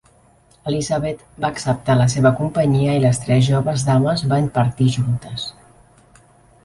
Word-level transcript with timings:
Elisabet 0.69 1.19
va 1.43 1.51
acceptar 1.55 1.97
la 1.99 2.07
seva 2.13 2.31
companyia 2.41 2.95
i 2.95 3.03
les 3.03 3.21
tres 3.27 3.45
joves 3.51 3.85
dames 3.91 4.25
van 4.33 4.49
partir 4.59 4.89
juntes. 4.97 5.47